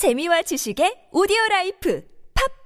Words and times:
재미와 0.00 0.40
지식의 0.40 1.10
오디오 1.12 1.36
life 1.50 2.00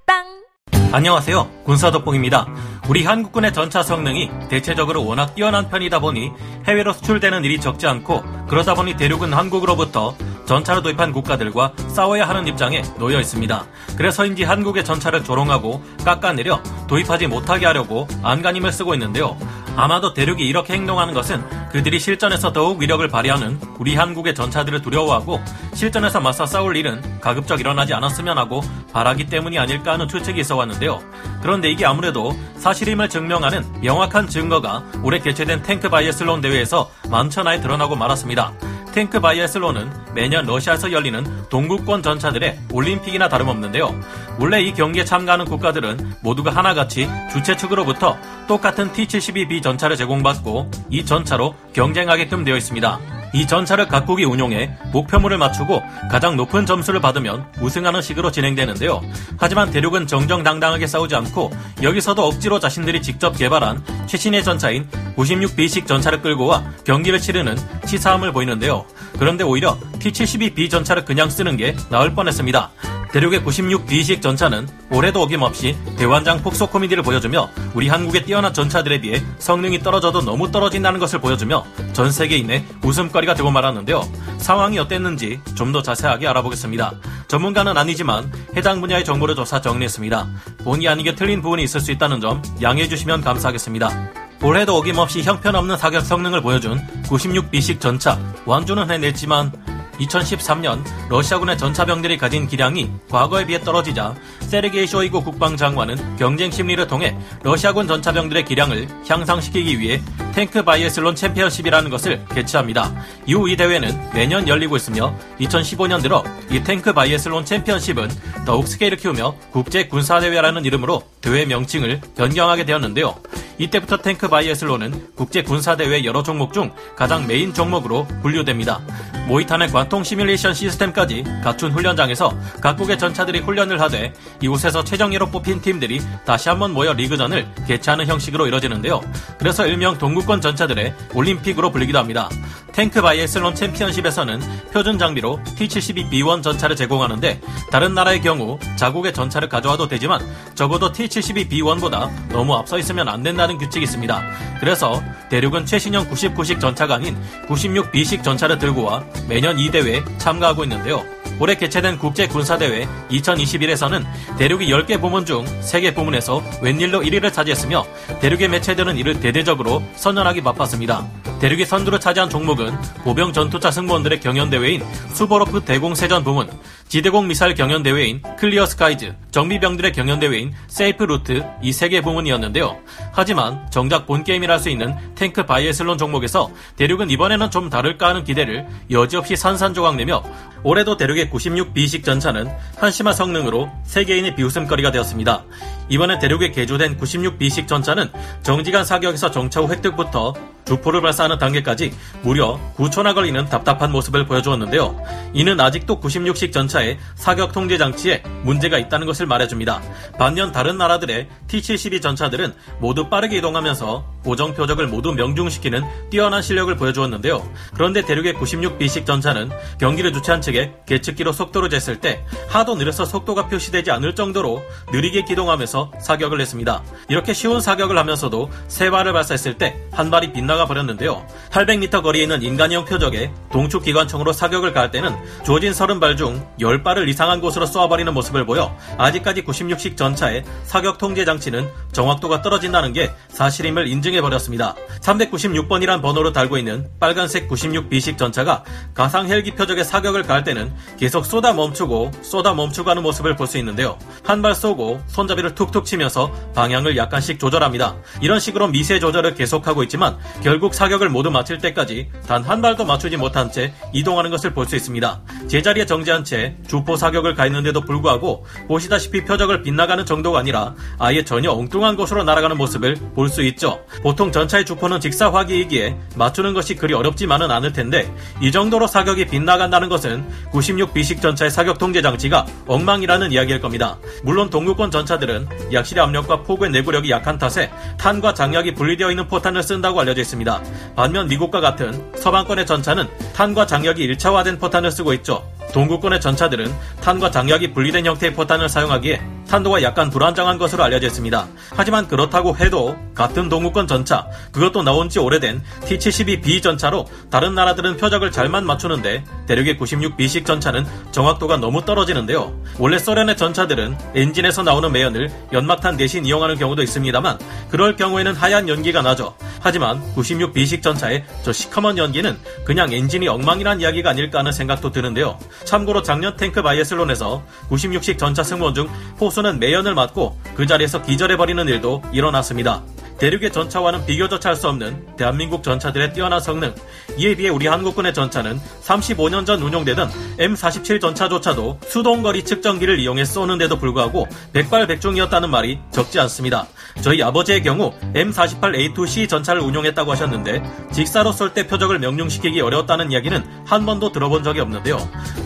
팟빵 0.07 0.93
안녕하세요. 0.93 1.63
군사 1.65 1.91
덕봉입니다. 1.91 2.47
우리 2.87 3.03
한국군의 3.03 3.51
전차 3.51 3.83
성능이 3.83 4.29
대체적으로 4.47 5.05
워낙 5.05 5.35
뛰어난 5.35 5.67
편이다 5.67 5.99
보니 5.99 6.31
해외로 6.65 6.93
수출되는 6.93 7.43
일이 7.43 7.59
적지 7.59 7.87
않고 7.87 8.23
그러다 8.47 8.73
보니 8.73 8.95
대륙은 8.95 9.33
한국으로부터 9.33 10.15
전차를 10.45 10.81
도입한 10.81 11.11
국가들과 11.11 11.73
싸워야 11.89 12.25
하는 12.25 12.47
입장에 12.47 12.83
놓여 12.97 13.19
있습니다. 13.19 13.67
그래서인지 13.97 14.45
한국의 14.45 14.85
전차를 14.85 15.25
조롱하고 15.25 15.83
깎아내려 16.05 16.63
도입하지 16.87 17.27
못하게 17.27 17.65
하려고 17.65 18.07
안간힘을 18.23 18.71
쓰고 18.71 18.93
있는데요. 18.93 19.37
아마도 19.75 20.13
대륙이 20.13 20.43
이렇게 20.47 20.73
행동하는 20.73 21.13
것은 21.13 21.43
그들이 21.69 21.99
실전에서 21.99 22.53
더욱 22.53 22.79
위력을 22.81 23.05
발휘하는 23.07 23.59
우리 23.79 23.95
한국의 23.95 24.33
전차들을 24.33 24.81
두려워하고 24.81 25.41
실전에서 25.73 26.21
맞서 26.21 26.45
싸울 26.45 26.77
일은 26.77 27.19
가급적 27.19 27.59
일어나지 27.59 27.93
않았으면 27.93 28.37
하고 28.37 28.61
바라기 28.93 29.27
때문이 29.27 29.59
아닐까 29.59 29.93
하는 29.93 30.07
추측이 30.07 30.39
있어 30.39 30.55
왔는데요. 30.55 31.01
그런데 31.41 31.69
이게 31.69 31.85
아무래도 31.85 32.33
사실임을 32.57 33.09
증명하는 33.09 33.81
명확한 33.81 34.27
증거가 34.27 34.83
올해 35.03 35.19
개최된 35.19 35.63
탱크 35.63 35.89
바이애슬론 35.89 36.41
대회에서 36.41 36.89
만천하에 37.09 37.59
드러나고 37.59 37.95
말았습니다. 37.95 38.53
탱크 38.95 39.19
바이애슬론은 39.19 39.91
매년 40.13 40.45
러시아에서 40.45 40.89
열리는 40.89 41.21
동구권 41.49 42.01
전차들의 42.01 42.59
올림픽이나 42.71 43.27
다름없는데요. 43.27 43.93
원래 44.39 44.61
이 44.61 44.73
경기에 44.73 45.03
참가하는 45.03 45.43
국가들은 45.43 46.13
모두가 46.21 46.51
하나같이 46.51 47.09
주최 47.29 47.57
측으로부터 47.57 48.17
똑같은 48.47 48.93
T-72B 48.93 49.61
전차를 49.61 49.97
제공받고 49.97 50.71
이 50.89 51.03
전차로 51.03 51.55
경쟁하게끔 51.73 52.45
되어 52.45 52.55
있습니다. 52.55 52.99
이 53.33 53.45
전차를 53.45 53.89
각국이 53.89 54.23
운용해 54.23 54.77
목표물을 54.93 55.37
맞추고 55.37 55.83
가장 56.09 56.37
높은 56.37 56.65
점수를 56.65 57.01
받으면 57.01 57.45
우승하는 57.59 58.01
식으로 58.01 58.31
진행되는데요. 58.31 59.01
하지만 59.37 59.71
대륙은 59.71 60.07
정정당당하게 60.07 60.87
싸우지 60.87 61.15
않고 61.15 61.51
여기서도 61.83 62.25
억지로 62.25 62.61
자신들이 62.61 63.01
직접 63.01 63.37
개발한 63.37 63.83
최신의 64.07 64.45
전차인 64.45 64.87
96B식 65.17 65.87
전차를 65.87 66.21
끌고 66.21 66.45
와 66.45 66.63
경기를 66.83 67.19
치르는 67.19 67.57
치사함을 67.85 68.31
보이는데요. 68.31 68.85
그런데 69.17 69.43
오히려 69.43 69.77
T-72B 69.99 70.69
전차를 70.69 71.05
그냥 71.05 71.29
쓰는 71.29 71.57
게 71.57 71.75
나을 71.89 72.13
뻔했습니다. 72.13 72.71
대륙의 73.11 73.41
96B식 73.45 74.21
전차는 74.21 74.67
올해도 74.91 75.21
어김없이 75.21 75.77
대환장 75.97 76.41
폭소 76.43 76.67
코미디를 76.67 77.01
보여주며 77.01 77.49
우리 77.73 77.87
한국의 77.87 78.25
뛰어난 78.25 78.53
전차들에 78.53 78.99
비해 78.99 79.23
성능이 79.39 79.79
떨어져도 79.79 80.21
너무 80.21 80.51
떨어진다는 80.51 80.99
것을 80.99 81.21
보여주며 81.21 81.65
전 81.93 82.11
세계인의 82.11 82.65
웃음거리가 82.83 83.33
되고 83.33 83.49
말았는데요. 83.51 84.03
상황이 84.37 84.77
어땠는지 84.79 85.39
좀 85.55 85.71
더 85.71 85.81
자세하게 85.81 86.27
알아보겠습니다. 86.27 86.93
전문가는 87.27 87.75
아니지만 87.77 88.31
해당 88.55 88.81
분야의 88.81 89.03
정보를 89.05 89.35
조사 89.35 89.59
정리했습니다. 89.61 90.27
본의 90.63 90.87
아니게 90.87 91.15
틀린 91.15 91.41
부분이 91.41 91.63
있을 91.63 91.79
수 91.79 91.91
있다는 91.91 92.19
점 92.21 92.41
양해해 92.61 92.87
주시면 92.87 93.21
감사하겠습니다. 93.21 94.24
올해도 94.41 94.75
어김없이 94.77 95.23
형편없는 95.23 95.77
사격 95.77 96.01
성능을 96.01 96.41
보여준 96.41 96.79
96B식 97.03 97.79
전차 97.79 98.19
완주는 98.45 98.89
해냈지만 98.89 99.51
2013년 99.99 100.83
러시아군의 101.09 101.57
전차병들이 101.57 102.17
가진 102.17 102.47
기량이 102.47 102.91
과거에 103.09 103.45
비해 103.45 103.59
떨어지자 103.61 104.15
세르게이 104.41 104.87
쇼이고 104.87 105.23
국방장관은 105.23 106.17
경쟁 106.17 106.51
심리를 106.51 106.85
통해 106.87 107.17
러시아군 107.43 107.87
전차병들의 107.87 108.45
기량을 108.45 108.87
향상시키기 109.07 109.79
위해 109.79 110.01
탱크 110.33 110.63
바이애슬론 110.63 111.15
챔피언십이라는 111.15 111.89
것을 111.89 112.25
개최합니다. 112.33 112.93
이후 113.25 113.49
이 113.49 113.55
대회는 113.55 114.11
매년 114.13 114.47
열리고 114.47 114.75
있으며 114.75 115.15
2015년 115.39 116.01
들어 116.01 116.23
이 116.51 116.61
탱크 116.61 116.91
바이애슬론 116.93 117.45
챔피언십은 117.45 118.09
더욱 118.45 118.67
스케일을 118.67 118.97
키우며 118.97 119.35
국제 119.51 119.87
군사대회라는 119.87 120.65
이름으로 120.65 121.03
대회 121.21 121.45
명칭을 121.45 122.01
변경하게 122.17 122.65
되었는데요. 122.65 123.15
이때부터 123.57 123.97
탱크 123.97 124.27
바이애슬론은 124.27 125.15
국제 125.15 125.41
군사대회 125.41 126.03
여러 126.03 126.23
종목 126.23 126.53
중 126.53 126.71
가장 126.95 127.25
메인 127.27 127.53
종목으로 127.53 128.05
분류됩니다. 128.21 128.81
모의탄의 129.27 129.69
관통 129.69 130.03
시뮬레이션 130.03 130.53
시스템까지 130.53 131.23
갖춘 131.43 131.71
훈련장에서 131.71 132.37
각국의 132.61 132.97
전차들이 132.97 133.39
훈련을 133.39 133.81
하되 133.81 134.13
이곳에서 134.41 134.83
최정예로 134.83 135.31
뽑힌 135.31 135.61
팀들이 135.61 135.99
다시 136.25 136.49
한번 136.49 136.73
모여 136.73 136.93
리그전을 136.93 137.47
개최하는 137.67 138.05
형식으로 138.05 138.45
이뤄지는데요. 138.47 139.01
그래서 139.39 139.65
일명 139.65 139.97
동구권 139.97 140.41
전차들의 140.41 140.93
올림픽으로 141.13 141.71
불리기도 141.71 141.97
합니다. 141.97 142.29
탱크 142.71 143.01
바이애슬론 143.01 143.55
챔피언십에서는 143.55 144.41
표준 144.73 144.99
장비로 144.99 145.39
T-72B1 145.57 146.43
전차를 146.43 146.75
제공하는데 146.75 147.39
다른 147.71 147.93
나라의 147.93 148.21
경우 148.21 148.59
자국의 148.75 149.13
전차를 149.13 149.47
가져와도 149.47 149.87
되지만 149.87 150.21
적어도 150.55 150.91
T-72B1보다 150.91 152.11
너무 152.29 152.53
앞서 152.53 152.77
있으면 152.77 153.07
안 153.07 153.23
된다 153.23 153.44
는 153.47 153.57
규칙이 153.57 153.83
있습니다. 153.83 154.23
그래서 154.59 155.03
대륙은 155.29 155.65
최신형 155.65 156.09
99식 156.09 156.59
전차가 156.59 156.95
아닌 156.95 157.15
96B식 157.47 158.23
전차를 158.23 158.57
들고 158.57 158.83
와 158.83 159.03
매년 159.27 159.59
이 159.59 159.69
대회에 159.69 160.03
참가하고 160.17 160.63
있는데요. 160.63 161.03
올해 161.39 161.55
개최된 161.55 161.97
국제군사대회 161.99 162.87
2021에서는 163.11 164.05
대륙이 164.37 164.67
10개 164.67 165.01
부문 165.01 165.25
중 165.25 165.45
3개 165.61 165.93
부문에서 165.93 166.41
웬일로 166.61 167.01
1위를 167.01 167.33
차지했으며 167.33 167.85
대륙의 168.21 168.47
매체들은 168.47 168.97
이를 168.97 169.19
대대적으로 169.19 169.83
선전하기 169.95 170.41
바빴습니다. 170.41 171.05
대륙이 171.41 171.65
선두를 171.65 171.99
차지한 171.99 172.29
종목은 172.29 172.75
보병 173.03 173.33
전투차 173.33 173.69
승무원들의 173.69 174.21
경연대회인 174.21 174.83
수보로프 175.13 175.65
대공세전 175.65 176.23
부문, 176.23 176.49
지대공 176.87 177.27
미사일 177.27 177.55
경연대회인 177.55 178.21
Clear 178.37 178.65
Skies, 178.67 179.15
정비병들의 179.31 179.91
경연대회인 179.91 180.53
Safe 180.67 181.03
Route 181.03 181.43
이 181.61 181.69
세 181.69 181.89
개 181.89 181.99
부문이었는데요. 182.01 182.77
하지만 183.11 183.69
정작 183.71 184.05
본 184.05 184.23
게임이라 184.23 184.53
할 184.53 184.59
수 184.59 184.69
있는 184.69 184.95
탱크 185.15 185.45
바이애슬론 185.45 185.97
종목에서 185.97 186.51
대륙은 186.77 187.09
이번에는 187.09 187.51
좀 187.51 187.69
다를까 187.69 188.09
하는 188.09 188.23
기대를 188.23 188.65
여지없이 188.91 189.35
산산조각 189.35 189.95
내며 189.97 190.23
올해도 190.63 190.95
대륙의 190.97 191.29
96B식 191.29 192.03
전차는 192.03 192.47
한심한 192.77 193.13
성능으로 193.13 193.69
세계인의 193.83 194.35
비웃음거리가 194.35 194.91
되었습니다. 194.91 195.43
이번에 195.89 196.17
대륙에 196.19 196.51
개조된 196.51 196.97
96B식 196.97 197.67
전차는 197.67 198.09
정지간 198.41 198.85
사격에서 198.85 199.29
정차 199.31 199.59
후 199.61 199.69
획득부터 199.71 200.33
주포를 200.65 201.01
발사하는 201.01 201.37
단계까지 201.37 201.93
무려 202.23 202.59
9초나 202.77 203.13
걸리는 203.13 203.45
답답한 203.45 203.91
모습을 203.91 204.25
보여주었는데요. 204.25 204.99
이는 205.33 205.59
아직도 205.59 205.99
96식 205.99 206.51
전차 206.51 206.74
의 206.81 206.97
사격 207.15 207.51
통제 207.51 207.77
장치에 207.77 208.23
문제가 208.43 208.77
있다는 208.77 209.07
것을 209.07 209.25
말해줍니다. 209.25 209.81
반면 210.17 210.51
다른 210.51 210.77
나라들의 210.77 211.27
T-72 211.47 212.01
전차들은 212.01 212.53
모두 212.79 213.09
빠르게 213.09 213.37
이동하면서 213.37 214.14
고정 214.25 214.55
표적을 214.55 214.87
모두 214.87 215.13
명중시키는 215.13 216.09
뛰어난 216.09 216.41
실력을 216.41 216.75
보여주었는데요. 216.75 217.47
그런데 217.75 218.01
대륙의 218.01 218.33
96B식 218.33 219.05
전차는 219.05 219.51
경기를 219.79 220.11
주최한 220.11 220.41
측에 220.41 220.73
계측기로 220.87 221.31
속도를 221.31 221.69
쟀을 221.69 222.01
때 222.01 222.25
하도 222.49 222.75
느려서 222.75 223.05
속도가 223.05 223.47
표시되지 223.47 223.91
않을 223.91 224.15
정도로 224.15 224.63
느리게 224.91 225.23
기동하면서 225.25 225.91
사격을 226.01 226.41
했습니다. 226.41 226.83
이렇게 227.07 227.33
쉬운 227.33 227.61
사격을 227.61 227.97
하면서도 227.97 228.49
세 228.67 228.89
발을 228.89 229.13
발사했을 229.13 229.57
때 229.57 229.85
한 229.95 230.11
발이 230.11 230.33
빗나가 230.33 230.65
버렸는데요. 230.65 231.25
800m 231.51 232.03
거리에 232.03 232.23
있는 232.23 232.41
인간형 232.41 232.85
표적에 232.85 233.31
동축 233.51 233.83
기관총으로 233.83 234.33
사격을 234.33 234.73
가할 234.73 234.91
때는 234.91 235.15
조진 235.45 235.71
30발 235.71 236.17
중 236.17 236.45
10발을 236.59 237.07
이상한 237.07 237.39
곳으로 237.39 237.65
쏘아버리는 237.65 238.13
모습을 238.13 238.45
보여 238.45 238.75
아직까지 238.97 239.43
96식 239.43 239.95
전차의 239.95 240.43
사격 240.63 240.97
통제 240.97 241.23
장치는 241.23 241.69
정확도가 241.93 242.41
떨어진다는 242.41 242.91
게 242.91 243.13
사실임을 243.29 243.87
인증 243.87 244.14
해 244.15 244.21
버렸습니다. 244.21 244.75
396번이란 245.01 246.01
번호로 246.01 246.31
달고 246.33 246.57
있는 246.57 246.87
빨간색 246.99 247.47
96B식 247.49 248.17
전차가 248.17 248.63
가상 248.93 249.27
헬기 249.29 249.51
표적에 249.51 249.83
사격을 249.83 250.23
가할 250.23 250.43
때는 250.43 250.73
계속 250.97 251.25
쏟아 251.25 251.53
멈추고 251.53 252.11
쏟아 252.21 252.53
멈추고 252.53 252.89
하는 252.89 253.03
모습을 253.03 253.35
볼 253.35 253.45
수 253.47 253.57
있는데요. 253.59 253.97
한 254.23 254.41
발 254.41 254.53
쏘고 254.55 255.01
손잡이를 255.07 255.55
툭툭 255.55 255.85
치면서 255.85 256.31
방향을 256.55 256.97
약간씩 256.97 257.39
조절합니다. 257.39 257.95
이런 258.21 258.39
식으로 258.39 258.67
미세 258.67 258.99
조절을 258.99 259.33
계속하고 259.35 259.81
있지만 259.83 260.17
결국 260.43 260.73
사격을 260.73 261.09
모두 261.09 261.29
마칠 261.31 261.57
때까지 261.59 262.09
단 262.27 262.43
한 262.45 262.61
발도 262.61 262.85
맞추지 262.85 263.17
못한 263.17 263.51
채 263.51 263.73
이동하는 263.93 264.29
것을 264.31 264.53
볼 264.53 264.65
수 264.67 264.75
있습니다. 264.75 265.21
제자리에 265.47 265.85
정지한 265.85 266.23
채 266.23 266.55
주포 266.67 266.95
사격을 266.95 267.33
가했는데도 267.35 267.81
불구하고 267.81 268.45
보시다시피 268.67 269.25
표적을 269.25 269.61
빗나가는 269.63 270.03
정도가 270.05 270.39
아니라 270.39 270.73
아예 270.99 271.23
전혀 271.23 271.51
엉뚱한 271.51 271.95
곳으로 271.95 272.23
날아가는 272.23 272.57
모습을 272.57 272.95
볼 273.15 273.29
수 273.29 273.41
있죠. 273.43 273.79
보통 274.05 274.31
전차의 274.31 274.65
주포는 274.65 274.99
직사화기이기에 274.99 275.97
맞추는 276.15 276.53
것이 276.53 276.75
그리 276.75 276.93
어렵지만은 276.93 277.49
않을 277.49 277.73
텐데 277.73 278.07
이 278.39 278.51
정도로 278.51 278.85
사격이 278.85 279.25
빗나간다는 279.25 279.89
것은 279.89 280.23
96B식 280.51 281.23
전차의 281.23 281.49
사격 281.49 281.79
통제 281.79 282.03
장치가 282.03 282.45
엉망이라는 282.67 283.31
이야기일 283.31 283.61
겁니다. 283.61 283.97
물론 284.21 284.51
동구권 284.51 284.91
전차들은 284.91 285.47
약실의 285.73 286.03
압력과 286.03 286.43
폭의 286.43 286.69
내구력이 286.69 287.09
약한 287.09 287.39
탓에 287.39 287.71
탄과 287.97 288.35
장약이 288.35 288.75
분리되어 288.75 289.09
있는 289.09 289.27
포탄을 289.27 289.63
쓴다고 289.63 289.99
알려져 290.01 290.21
있습니다. 290.21 290.61
반면 290.95 291.27
미국과 291.27 291.59
같은 291.59 292.13
서방권의 292.15 292.67
전차는 292.67 293.09
탄과 293.33 293.65
장력이 293.65 294.07
1차화된 294.07 294.59
포탄을 294.59 294.91
쓰고 294.91 295.13
있죠. 295.13 295.43
동구권의 295.73 296.21
전차들은 296.21 296.73
탄과 297.01 297.31
장약이 297.31 297.73
분리된 297.73 298.05
형태의 298.05 298.33
포탄을 298.33 298.69
사용하기에 298.69 299.21
탄도가 299.47 299.83
약간 299.83 300.09
불안정한 300.09 300.57
것으로 300.57 300.83
알려져 300.83 301.07
있습니다. 301.07 301.47
하지만 301.71 302.07
그렇다고 302.07 302.57
해도 302.57 302.95
같은 303.13 303.47
동구권 303.47 303.87
전차, 303.87 304.27
그것도 304.51 304.83
나온 304.83 305.07
지 305.07 305.19
오래된 305.19 305.61
T-72B 305.85 306.61
전차로 306.63 307.05
다른 307.29 307.55
나라들은 307.55 307.97
표적을 307.97 308.31
잘만 308.31 308.65
맞추는데 308.65 309.23
대륙의 309.47 309.77
96B식 309.77 310.45
전차는 310.45 310.85
정확도가 311.11 311.57
너무 311.57 311.85
떨어지는데요. 311.85 312.59
원래 312.79 312.97
소련의 312.97 313.37
전차들은 313.37 313.97
엔진에서 314.15 314.63
나오는 314.63 314.91
매연을 314.91 315.31
연막탄 315.53 315.97
대신 315.97 316.25
이용하는 316.25 316.57
경우도 316.57 316.81
있습니다만 316.81 317.39
그럴 317.69 317.95
경우에는 317.95 318.33
하얀 318.33 318.67
연기가 318.67 319.01
나죠. 319.01 319.35
하지만 319.61 320.01
96B식 320.15 320.81
전차의 320.81 321.23
저 321.43 321.53
시커먼 321.53 321.97
연기는 321.97 322.37
그냥 322.65 322.91
엔진이 322.91 323.27
엉망이란 323.27 323.81
이야기가 323.81 324.09
아닐까 324.09 324.39
하는 324.39 324.51
생각도 324.51 324.91
드는데요. 324.91 325.37
참고로 325.63 326.01
작년 326.01 326.35
탱크 326.35 326.61
바이애슬론에서 326.61 327.43
96식 327.69 328.17
전차 328.17 328.43
승무원 328.43 328.73
중 328.73 328.87
호수는 329.19 329.59
매연을 329.59 329.95
맞고 329.95 330.39
그 330.55 330.65
자리에서 330.65 331.01
기절해버리는 331.01 331.67
일도 331.67 332.03
일어났습니다. 332.11 332.83
대륙의 333.17 333.51
전차와는 333.51 334.05
비교조차 334.05 334.49
할 334.49 334.55
수 334.55 334.69
없는 334.69 335.15
대한민국 335.17 335.63
전차들의 335.63 336.13
뛰어난 336.13 336.39
성능. 336.39 336.73
이에 337.17 337.35
비해 337.35 337.49
우리 337.49 337.67
한국군의 337.67 338.13
전차는 338.13 338.59
35년 338.81 339.45
전 339.45 339.61
운용되던 339.61 340.09
M47 340.37 341.01
전차조차도 341.01 341.79
수동거리 341.87 342.43
측정기를 342.43 342.99
이용해 342.99 343.25
쏘는데도 343.25 343.77
불구하고 343.77 344.27
백발백중이었다는 344.53 345.49
말이 345.49 345.79
적지 345.91 346.19
않습니다. 346.21 346.67
저희 347.01 347.21
아버지의 347.21 347.63
경우 347.63 347.93
M48A2C 348.13 349.27
전차를 349.27 349.61
운용했다고 349.61 350.11
하셨는데 350.11 350.63
직사로 350.93 351.31
쏠 351.31 351.53
때 351.53 351.67
표적을 351.67 351.99
명중시키기 351.99 352.59
어려웠다는 352.59 353.11
이야기는 353.11 353.43
한 353.65 353.85
번도 353.85 354.11
들어본 354.11 354.43
적이 354.43 354.61
없는데요. 354.61 354.97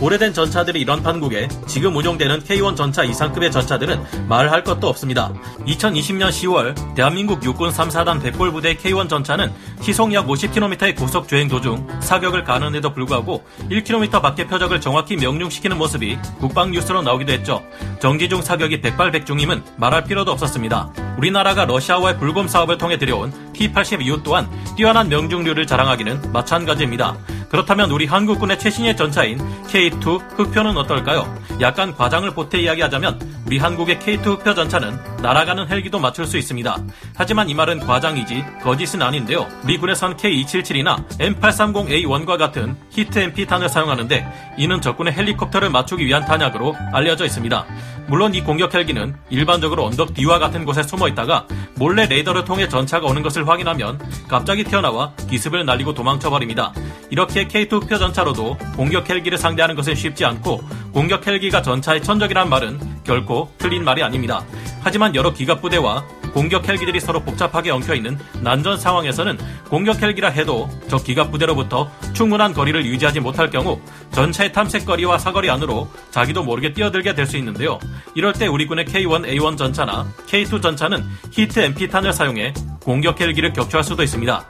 오래된 0.01 0.33
전차들이 0.33 0.79
이런 0.81 1.03
판국에 1.03 1.47
지금 1.67 1.95
운용되는 1.95 2.43
K1 2.43 2.75
전차 2.75 3.03
이상급의 3.03 3.51
전차들은 3.51 4.27
말할 4.27 4.63
것도 4.63 4.87
없습니다. 4.87 5.33
2020년 5.67 6.29
10월 6.29 6.95
대한민국 6.95 7.43
육군 7.59 7.71
3사단 7.71 8.23
백골 8.23 8.53
부대 8.53 8.73
K1 8.75 9.09
전차는 9.09 9.51
시속 9.81 10.13
약 10.13 10.27
50km의 10.27 10.97
고속 10.97 11.27
주행 11.27 11.49
도중 11.49 11.85
사격을 11.99 12.45
가는데도 12.45 12.93
불구하고 12.93 13.43
1km 13.69 14.21
밖의 14.21 14.47
표적을 14.47 14.79
정확히 14.79 15.17
명중시키는 15.17 15.77
모습이 15.77 16.17
국방 16.39 16.71
뉴스로 16.71 17.01
나오기도 17.01 17.33
했죠. 17.33 17.61
정지중 17.99 18.41
사격이 18.41 18.79
백발백중임은 18.79 19.63
말할 19.75 20.05
필요도 20.05 20.31
없었습니다. 20.31 20.93
우리나라가 21.17 21.65
러시아와의 21.65 22.17
불곰 22.17 22.47
사업을 22.47 22.77
통해 22.77 22.97
들여온 22.97 23.33
T-82U 23.51 24.23
또한 24.23 24.49
뛰어난 24.77 25.09
명중률을 25.09 25.67
자랑하기는 25.67 26.31
마찬가지입니다. 26.31 27.17
그렇다면 27.49 27.91
우리 27.91 28.05
한국군의 28.05 28.57
최신의 28.57 28.95
전차인 28.95 29.37
K2 29.67 30.37
흑표는 30.37 30.77
어떨까요? 30.77 31.35
약간 31.59 31.93
과장을 31.93 32.31
보태 32.33 32.59
이야기하자면 32.59 33.38
우리 33.49 33.57
한국의 33.57 33.97
K2 33.97 34.23
흑표 34.23 34.53
전차는 34.53 34.95
날아가는 35.23 35.67
헬기도 35.69 35.97
맞출 35.97 36.27
수 36.27 36.37
있습니다. 36.37 36.77
하지만 37.15 37.49
이 37.49 37.55
말은 37.55 37.79
과장이지 37.79 38.45
거짓은 38.61 39.01
아닌데요. 39.01 39.47
미군에선 39.65 40.17
K277이나 40.17 41.03
M830A1과 41.17 42.37
같은 42.37 42.75
히트 42.91 43.17
MP탄을 43.17 43.67
사용하는데 43.67 44.53
이는 44.59 44.79
적군의 44.79 45.13
헬리콥터를 45.13 45.71
맞추기 45.71 46.05
위한 46.05 46.25
탄약으로 46.25 46.75
알려져 46.93 47.25
있습니다. 47.25 47.65
물론 48.09 48.33
이 48.33 48.41
공격 48.41 48.73
헬기는 48.73 49.15
일반적으로 49.29 49.85
언덕 49.85 50.15
뒤와 50.15 50.39
같은 50.39 50.65
곳에 50.65 50.81
숨어 50.81 51.07
있다가 51.09 51.45
몰래 51.75 52.07
레이더를 52.07 52.43
통해 52.43 52.67
전차가 52.67 53.05
오는 53.05 53.21
것을 53.21 53.47
확인하면 53.47 53.99
갑자기 54.27 54.63
튀어나와 54.63 55.13
기습을 55.29 55.63
날리고 55.63 55.93
도망쳐버립니다. 55.93 56.73
이렇게 57.11 57.47
K2 57.47 57.83
흑표 57.83 57.99
전차로도 57.99 58.57
공격 58.75 59.07
헬기를 59.07 59.37
상대하는 59.37 59.75
것은 59.75 59.93
쉽지 59.93 60.25
않고 60.25 60.59
공격 60.91 61.25
헬기가 61.27 61.61
전차의 61.61 62.01
천적이란 62.01 62.49
말은 62.49 62.79
결코 63.03 63.51
틀린 63.59 63.83
말이 63.83 64.01
아닙니다. 64.01 64.43
하지만 64.81 65.13
여러 65.13 65.31
기갑 65.31 65.61
부대와 65.61 66.03
공격 66.33 66.67
헬기들이 66.67 66.99
서로 66.99 67.19
복잡하게 67.21 67.71
엉켜 67.71 67.95
있는 67.95 68.17
난전 68.41 68.77
상황에서는 68.77 69.37
공격 69.69 70.01
헬기라 70.01 70.29
해도 70.29 70.69
적 70.87 71.03
기갑 71.03 71.31
부대로부터 71.31 71.89
충분한 72.13 72.53
거리를 72.53 72.85
유지하지 72.85 73.19
못할 73.19 73.49
경우 73.49 73.79
전차의 74.11 74.51
탐색거리와 74.53 75.17
사거리 75.17 75.49
안으로 75.49 75.89
자기도 76.11 76.43
모르게 76.43 76.73
뛰어들게 76.73 77.15
될 77.15 77.29
수 77.29 77.37
있는데요. 77.37 77.77
이럴 78.15 78.33
때 78.33 78.47
우리 78.47 78.65
군의 78.65 78.85
K1A1 78.85 79.55
전차나 79.55 80.07
K2 80.25 80.63
전차는 80.63 81.03
HEAT 81.31 81.59
MP탄을 81.59 82.11
사용해 82.11 82.53
공격 82.81 83.21
헬기를 83.21 83.53
격추할 83.53 83.83
수도 83.83 84.01
있습니다. 84.01 84.47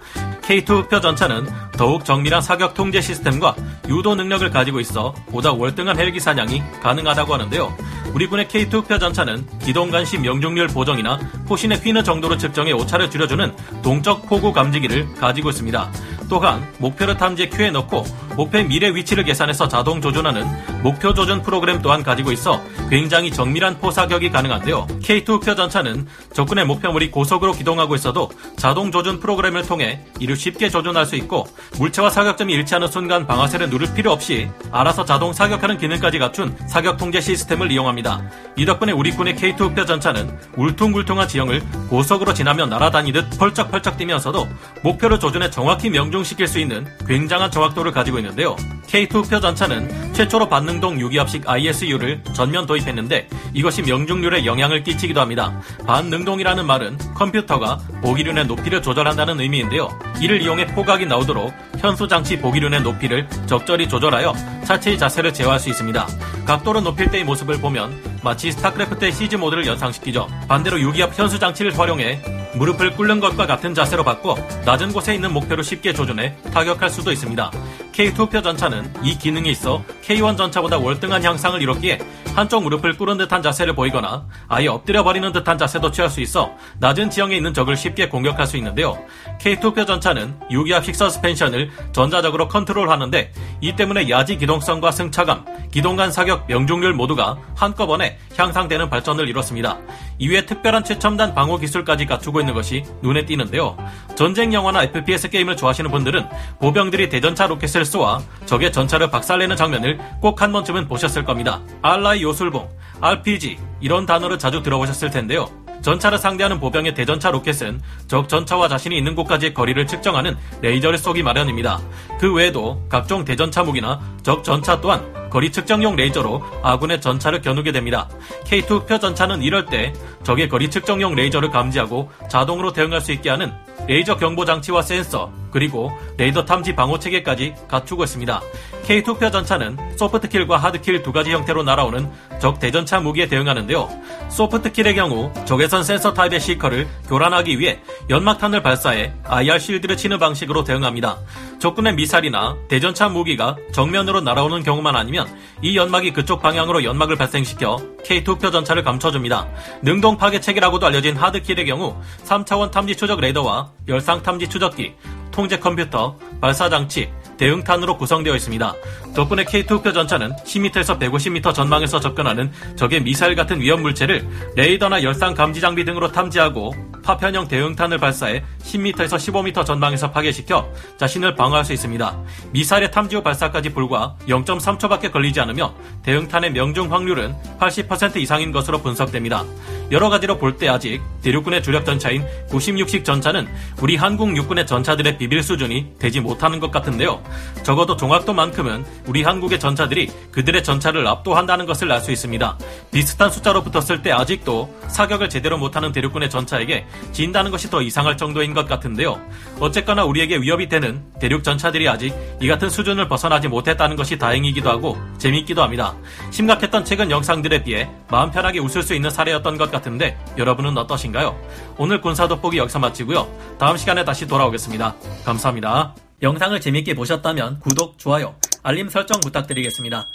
K2 0.49 0.67
흑표 0.67 0.99
전차는 0.99 1.47
더욱 1.73 2.03
정밀한 2.03 2.41
사격 2.41 2.73
통제 2.73 2.99
시스템과 3.01 3.55
유도 3.87 4.15
능력을 4.15 4.49
가지고 4.49 4.79
있어 4.79 5.13
보다 5.27 5.51
월등한 5.53 5.99
헬기 5.99 6.19
사냥이 6.19 6.63
가능하다고 6.81 7.35
하는데요. 7.35 7.77
우리 8.15 8.25
군의 8.25 8.47
K2 8.47 8.73
흑표 8.73 8.97
전차는 8.97 9.45
기동 9.59 9.91
간시 9.91 10.17
명중률 10.17 10.69
보정이나 10.69 11.19
포신의 11.47 11.81
휘는 11.81 12.01
정도를 12.01 12.37
측정해 12.37 12.71
오차를 12.71 13.11
줄여주는 13.11 13.55
동적 13.83 14.25
포구 14.27 14.51
감지기를 14.51 15.13
가지고 15.13 15.51
있습니다. 15.51 15.91
또한 16.29 16.65
목표를 16.77 17.17
탐지해 17.17 17.49
큐에 17.49 17.71
넣고 17.71 18.05
목표의 18.37 18.67
미래 18.67 18.93
위치를 18.93 19.25
계산해서 19.25 19.67
자동 19.67 19.99
조준하는 19.99 20.45
목표 20.81 21.13
조준 21.13 21.41
프로그램 21.41 21.81
또한 21.81 22.03
가지고 22.03 22.31
있어 22.31 22.61
굉장히 22.89 23.31
정밀한 23.31 23.79
포사격이 23.79 24.29
가능한데요. 24.29 24.87
K2 25.01 25.43
표 25.43 25.55
전차는 25.55 26.07
적군의 26.33 26.65
목표물이 26.65 27.11
고속으로 27.11 27.51
기동하고 27.51 27.95
있어도 27.95 28.29
자동 28.55 28.91
조준 28.91 29.19
프로그램을 29.19 29.63
통해 29.63 30.05
이를 30.19 30.37
쉽게 30.37 30.69
조준할 30.69 31.05
수 31.05 31.15
있고 31.17 31.47
물체와 31.79 32.09
사격점이 32.09 32.53
일치하는 32.53 32.87
순간 32.87 33.27
방아쇠를 33.27 33.69
누를 33.69 33.93
필요 33.93 34.11
없이 34.11 34.49
알아서 34.71 35.03
자동 35.03 35.33
사격하는 35.33 35.77
기능까지 35.77 36.19
갖춘 36.19 36.55
사격 36.67 36.97
통제 36.97 37.19
시스템을 37.19 37.71
이용합니다. 37.71 38.21
이 38.55 38.65
덕분에 38.65 38.93
우리 38.93 39.11
군의 39.11 39.35
K2 39.35 39.75
표 39.75 39.85
전차는 39.85 40.37
울퉁불퉁한 40.55 41.27
지형을 41.27 41.61
고속으로 41.89 42.33
지나며 42.33 42.67
날아다니듯 42.67 43.37
펄쩍펄쩍 43.37 43.97
뛰면서도 43.97 44.47
목표를 44.83 45.19
조준해 45.19 45.49
정확히 45.49 45.89
명중 45.89 46.18
시킬 46.23 46.47
수 46.47 46.59
있는 46.59 46.85
굉장한 47.07 47.51
정확도를 47.51 47.91
가지고 47.91 48.19
있는데요. 48.19 48.55
K2 48.87 49.29
표 49.29 49.39
전차는 49.39 50.13
최초로 50.13 50.49
반능동 50.49 50.99
유기압식 50.99 51.47
ISU를 51.47 52.23
전면 52.33 52.65
도입했는데 52.65 53.27
이것이 53.53 53.83
명중률에 53.83 54.45
영향을 54.45 54.83
끼치기도 54.83 55.21
합니다. 55.21 55.61
반능동이라는 55.85 56.65
말은 56.65 56.97
컴퓨터가 57.15 57.77
보기륜의 58.01 58.47
높이를 58.47 58.81
조절한다는 58.81 59.39
의미인데요. 59.39 59.89
이를 60.19 60.41
이용해 60.41 60.67
포각이 60.67 61.05
나오도록 61.05 61.53
현수 61.77 62.07
장치 62.07 62.39
보기륜의 62.39 62.81
높이를 62.81 63.27
적절히 63.45 63.87
조절하여 63.87 64.33
차체의 64.65 64.97
자세를 64.97 65.33
제어할 65.33 65.59
수 65.59 65.69
있습니다. 65.69 66.07
각도를 66.49 66.81
높일 66.81 67.11
때의 67.11 67.23
모습을 67.25 67.61
보면 67.61 67.93
마치 68.23 68.51
스타크래프트의 68.51 69.11
시즈 69.11 69.35
모드를 69.35 69.67
연상시키죠. 69.67 70.27
반대로 70.47 70.79
유기압 70.79 71.15
현수 71.15 71.37
장치를 71.37 71.77
활용해 71.77 72.23
무릎을 72.55 72.95
꿇는 72.95 73.19
것과 73.19 73.45
같은 73.45 73.75
자세로 73.75 74.03
바꿔 74.03 74.35
낮은 74.65 74.91
곳에 74.91 75.13
있는 75.13 75.31
목표를 75.31 75.63
쉽게 75.63 75.93
조준해 75.93 76.37
타격할 76.51 76.89
수도 76.89 77.11
있습니다. 77.11 77.51
K2 77.99 78.31
표 78.31 78.41
전차는 78.41 78.93
이 79.03 79.17
기능이 79.17 79.51
있어 79.51 79.83
K1 80.05 80.37
전차보다 80.37 80.77
월등한 80.77 81.21
향상을 81.21 81.61
이뤘기에 81.61 81.99
한쪽 82.33 82.63
무릎을 82.63 82.95
꿇은 82.95 83.17
듯한 83.17 83.41
자세를 83.41 83.75
보이거나 83.75 84.25
아예 84.47 84.67
엎드려 84.67 85.03
버리는 85.03 85.29
듯한 85.33 85.57
자세도 85.57 85.91
취할 85.91 86.09
수 86.09 86.21
있어 86.21 86.49
낮은 86.79 87.09
지형에 87.09 87.35
있는 87.35 87.53
적을 87.53 87.75
쉽게 87.75 88.07
공격할 88.07 88.47
수 88.47 88.55
있는데요. 88.55 88.97
K2 89.41 89.75
표 89.75 89.85
전차는 89.85 90.33
유기압 90.49 90.85
식 90.85 90.95
서스펜션을 90.95 91.71
전자적으로 91.91 92.47
컨트롤하는데 92.47 93.33
이 93.59 93.75
때문에 93.75 94.09
야지 94.09 94.37
기동성과 94.37 94.91
승차감, 94.91 95.69
기동간 95.69 96.09
사격 96.09 96.47
명중률 96.47 96.93
모두가 96.93 97.37
한꺼번에 97.53 98.17
향상되는 98.37 98.89
발전을 98.89 99.27
이뤘습니다. 99.27 99.77
이외에 100.19 100.45
특별한 100.45 100.83
최첨단 100.83 101.33
방어 101.33 101.57
기술까지 101.57 102.05
갖추고 102.05 102.41
있는 102.41 102.53
것이 102.53 102.83
눈에 103.01 103.25
띄는데요. 103.25 103.77
전쟁 104.15 104.53
영화나 104.53 104.83
FPS 104.83 105.29
게임을 105.29 105.55
좋아하시는 105.57 105.89
분들은 105.89 106.27
보병들이 106.59 107.09
대전차 107.09 107.47
로켓을 107.47 107.85
쏘아 107.85 108.21
적의 108.45 108.71
전차를 108.71 109.09
박살내는 109.09 109.55
장면을 109.55 109.97
꼭 110.21 110.39
한 110.41 110.51
번쯤은 110.53 110.87
보셨을 110.87 111.25
겁니다. 111.25 111.61
알라이 111.81 112.23
요술봉, 112.23 112.69
RPG 113.01 113.57
이런 113.81 114.05
단어를 114.05 114.39
자주 114.39 114.61
들어보셨을 114.63 115.09
텐데요. 115.09 115.49
전차를 115.81 116.17
상대하는 116.17 116.59
보병의 116.59 116.93
대전차 116.93 117.31
로켓은 117.31 117.81
적 118.07 118.27
전차와 118.27 118.67
자신이 118.67 118.97
있는 118.97 119.15
곳까지의 119.15 119.53
거리를 119.53 119.85
측정하는 119.87 120.37
레이저를 120.61 120.97
쏘기 120.97 121.23
마련입니다. 121.23 121.79
그 122.19 122.33
외에도 122.33 122.85
각종 122.89 123.23
대전차 123.23 123.63
무기나 123.63 123.99
적 124.21 124.43
전차 124.43 124.79
또한 124.81 125.18
거리 125.29 125.51
측정용 125.51 125.95
레이저로 125.95 126.43
아군의 126.63 127.01
전차를 127.01 127.41
겨누게 127.41 127.71
됩니다. 127.71 128.09
K2 128.45 128.81
흑표 128.81 128.99
전차는 128.99 129.43
이럴 129.43 129.65
때 129.65 129.93
적의 130.23 130.49
거리 130.49 130.69
측정용 130.69 131.15
레이저를 131.15 131.49
감지하고 131.49 132.09
자동으로 132.29 132.73
대응할 132.73 133.01
수 133.01 133.11
있게 133.11 133.29
하는 133.29 133.53
레이저 133.87 134.17
경보 134.17 134.45
장치와 134.45 134.81
센서, 134.81 135.31
그리고 135.51 135.91
레이더 136.17 136.45
탐지 136.45 136.75
방어 136.75 136.99
체계까지 136.99 137.55
갖추고 137.67 138.03
있습니다. 138.03 138.41
K2 138.85 138.96
흑표 138.96 139.31
전차는 139.31 139.77
soft 139.97 140.19
kill과 140.19 140.57
hard 140.57 140.80
kill 140.80 141.03
두 141.03 141.11
가지 141.11 141.31
형태로 141.31 141.63
날아오는 141.63 142.09
적 142.39 142.59
대전차 142.59 142.99
무기에 142.99 143.27
대응하는데요. 143.27 143.89
soft 144.29 144.56
kill의 144.56 144.95
경우 144.95 145.31
적외선 145.45 145.83
센서 145.83 146.13
타입의 146.13 146.39
seeker를 146.39 146.87
교란하기 147.07 147.59
위해 147.59 147.79
연막탄을 148.09 148.63
발사해 148.63 149.13
IR 149.25 149.59
실드를 149.59 149.97
치는 149.97 150.17
방식으로 150.17 150.63
대응합니다. 150.63 151.19
적군의 151.59 151.95
미사일이나 151.95 152.55
대전차 152.67 153.09
무기가 153.09 153.57
정면으로 153.73 154.21
날아오는 154.21 154.63
경우만 154.63 154.95
아니면 154.95 155.27
이 155.61 155.77
연막이 155.77 156.13
그쪽 156.13 156.41
방향으로 156.41 156.83
연막을 156.83 157.15
발생시켜 157.17 157.77
K2표 158.05 158.51
전차를 158.51 158.83
감춰줍니다. 158.83 159.47
능동 159.81 160.17
파괴 160.17 160.39
체계라고도 160.39 160.87
알려진 160.87 161.15
하드킬의 161.15 161.65
경우 161.65 161.95
3차원 162.25 162.71
탐지 162.71 162.95
추적 162.95 163.19
레이더와 163.19 163.71
열상 163.87 164.23
탐지 164.23 164.47
추적기, 164.47 164.93
통제 165.39 165.57
컴퓨터, 165.57 166.17
발사 166.41 166.67
장치, 166.69 167.09
대응탄으로 167.37 167.97
구성되어 167.97 168.35
있습니다. 168.35 168.73
덕분에 169.15 169.45
K2표 169.45 169.93
전차는 169.93 170.33
10m에서 170.35 170.99
150m 170.99 171.53
전망에서 171.53 172.01
접근하는 172.01 172.51
적의 172.75 173.01
미사일 173.01 173.35
같은 173.35 173.61
위험 173.61 173.81
물체를 173.81 174.27
레이더나 174.57 175.01
열상 175.01 175.33
감지 175.33 175.61
장비 175.61 175.85
등으로 175.85 176.11
탐지하고 176.11 176.75
파편형 177.05 177.47
대응탄을 177.47 177.99
발사해 177.99 178.43
10m에서 178.63 179.15
15m 179.15 179.65
전방에서 179.65 180.11
파괴시켜 180.11 180.69
자신을 180.97 181.35
방어할 181.35 181.63
수 181.63 181.71
있습니다. 181.71 182.19
미사일의 182.51 182.91
탐지 182.91 183.15
후 183.15 183.23
발사까지 183.23 183.69
불과 183.69 184.17
0.3초밖에 184.27 185.09
걸리지 185.09 185.39
않으며 185.39 185.73
대응탄의 186.03 186.51
명중 186.51 186.91
확률은 186.91 187.33
80% 187.61 188.17
이상인 188.17 188.51
것으로 188.51 188.79
분석됩니다. 188.79 189.45
여러 189.91 190.09
가지로 190.09 190.37
볼 190.37 190.57
때 190.59 190.67
아직 190.67 191.01
대륙군의 191.21 191.63
주력 191.63 191.85
전차인 191.85 192.25
96식 192.49 193.05
전차는 193.05 193.47
우리 193.81 193.95
한국 193.95 194.35
육군의 194.35 194.67
전차들의 194.67 195.17
비빌 195.17 195.41
수준이 195.41 195.93
되지 195.99 196.19
못하는 196.19 196.59
것 196.59 196.69
같은데요. 196.71 197.21
적어도 197.63 197.95
종합도만큼은 197.95 198.85
우리 199.05 199.23
한국의 199.23 199.59
전차들이 199.59 200.09
그들의 200.31 200.63
전차를 200.63 201.07
압도한다는 201.07 201.65
것을 201.65 201.91
알 201.91 201.99
수 202.01 202.11
있습니다. 202.11 202.57
비슷한 202.91 203.29
숫자로 203.29 203.61
붙었을 203.63 204.01
때 204.01 204.11
아직도 204.11 204.73
사격을 204.87 205.29
제대로 205.29 205.57
못하는 205.57 205.91
대륙군의 205.91 206.29
전차에게 206.29 206.85
진다는 207.11 207.51
것이 207.51 207.69
더 207.69 207.81
이상할 207.81 208.15
정도인 208.17 208.53
것 208.53 208.67
같은데요. 208.67 209.19
어쨌거나 209.59 210.05
우리에게 210.05 210.37
위협이 210.37 210.69
되는 210.69 211.01
대륙 211.19 211.43
전차들이 211.43 211.87
아직 211.89 212.13
이 212.41 212.47
같은 212.47 212.69
수준을 212.69 213.07
벗어나지 213.09 213.47
못했다는 213.49 213.95
것이 213.97 214.17
다행이기도 214.17 214.69
하고 214.69 214.97
재미있기도 215.17 215.61
합니다. 215.61 215.93
심각했던 216.31 216.85
최근 216.85 217.11
영상들에 217.11 217.63
비해 217.63 217.89
마음 218.09 218.31
편하게 218.31 218.59
웃을 218.59 218.81
수 218.81 218.93
있는 218.95 219.09
사례였던 219.09 219.57
것 219.57 219.69
같은데 219.79 220.17
여러분은 220.37 220.77
어떠신가요? 220.77 221.37
오늘 221.77 222.01
군사 222.01 222.27
돋보기 222.27 222.57
여기서 222.57 222.79
마치고요. 222.79 223.27
다음 223.57 223.77
시간에 223.77 224.03
다시 224.05 224.27
돌아오겠습니다. 224.27 224.95
감사합니다. 225.25 225.95
영상을 226.21 226.59
재밌게 226.59 226.95
보셨다면 226.95 227.59
구독, 227.59 227.97
좋아요, 227.97 228.35
알림 228.61 228.89
설정 228.89 229.19
부탁드리겠습니다. 229.21 230.05